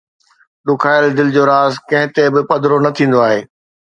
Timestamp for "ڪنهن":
1.89-2.09